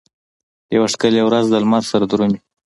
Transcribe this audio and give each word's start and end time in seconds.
یوه 0.75 0.87
ښکلې 0.93 1.21
ورځ 1.25 1.45
دلمره 1.49 1.87
سره 1.91 2.05
درومي 2.11 2.39